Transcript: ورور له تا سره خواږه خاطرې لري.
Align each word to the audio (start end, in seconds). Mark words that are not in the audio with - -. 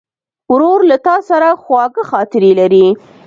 ورور 0.51 0.79
له 0.89 0.97
تا 1.05 1.15
سره 1.29 1.47
خواږه 1.61 2.03
خاطرې 2.11 2.51
لري. 2.59 2.87